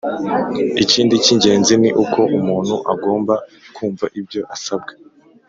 Ikindi 0.83 1.13
cy 1.23 1.29
ingenzi 1.33 1.73
ni 1.81 1.89
uko 2.03 2.19
umuntu 2.37 2.75
agomba 2.93 3.33
kumva 3.75 4.05
ibyo 4.19 4.41
asabwa 4.55 4.93